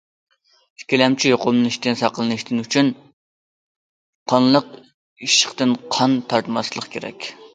ئىككىلەمچى 0.79 1.31
يۇقۇملىنىشتىن 1.33 1.97
ساقلىنىشتىن 1.99 2.63
ئۈچۈن، 2.63 2.89
قانلىق 4.33 4.73
ئىششىقتىن 5.27 5.77
قان 5.97 6.19
تارتماسلىق 6.33 6.89
كېرەك. 6.97 7.31